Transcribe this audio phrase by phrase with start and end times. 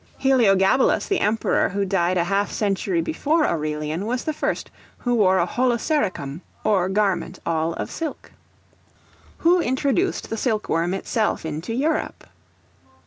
[0.17, 5.37] Heliogabalus, the Emperor, who died half a century before Aurelian, was the first who wore
[5.37, 8.31] a holosericum or garment all of silk.
[9.45, 12.25] Who introduced the Silk Worm itself into Europe?